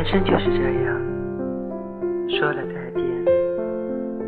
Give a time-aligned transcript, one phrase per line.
[0.00, 0.98] 人生就是这样，
[2.26, 3.04] 说了再见，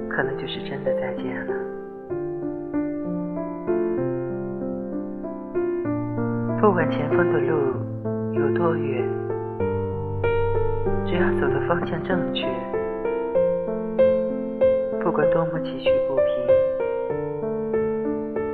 [0.07, 1.55] 可能就是真的再见了。
[6.61, 7.57] 不管前方的路
[8.35, 9.09] 有多远，
[11.07, 12.47] 只要走的方向正确，
[15.03, 16.23] 不管多么崎岖不平，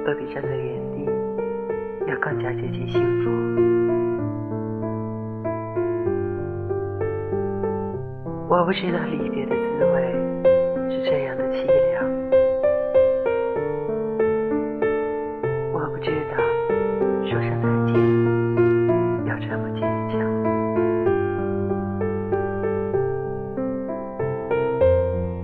[0.05, 1.05] 都比站在原地
[2.07, 3.78] 要更加接近幸福。
[8.51, 10.01] 我不知道离别的滋味
[10.91, 12.03] 是这样的凄凉，
[15.75, 16.39] 我不知道
[17.25, 17.95] 说声再见
[19.27, 20.19] 要这么坚强，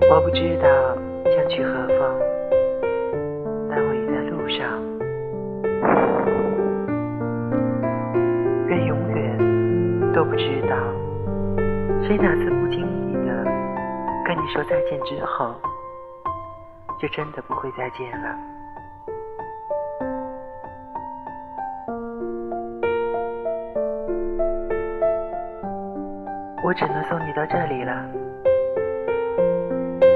[0.09, 0.67] 我不知道
[1.29, 2.19] 将去何方，
[3.69, 4.81] 但我已在路上。
[8.67, 9.37] 人永远
[10.11, 10.75] 都不知道，
[12.07, 13.43] 谁哪次不经意的
[14.23, 15.55] 跟你说再见之后，
[16.99, 18.37] 就真的不会再见了。
[26.63, 28.05] 我只能送你到这里了，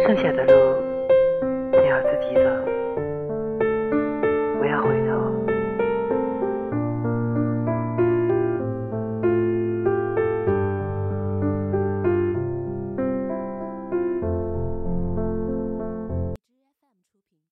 [0.05, 0.88] 剩下的路。